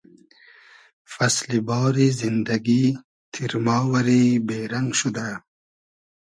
فئسلی 1.13 1.59
باری 1.67 2.07
زیندئگی 2.19 2.83
تیرما 3.31 3.77
وئری 3.91 4.23
بې 4.47 4.57
رئنگ 4.71 4.89
شودۂ 4.99 5.27